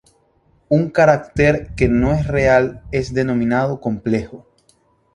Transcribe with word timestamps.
Un 0.69 0.89
carácter 0.89 1.75
que 1.75 1.87
no 1.87 2.11
es 2.11 2.25
real 2.25 2.81
es 2.91 3.13
denominado 3.13 3.79
complejo. 3.79 4.47